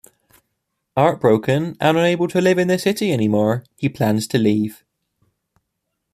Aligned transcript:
Heartbroken 0.97 1.77
and 1.79 1.95
unable 1.95 2.27
to 2.29 2.41
live 2.41 2.57
in 2.57 2.69
the 2.69 2.79
city 2.79 3.13
anymore, 3.13 3.63
he 3.77 3.87
plans 3.87 4.25
to 4.29 4.39
leave. 4.39 4.83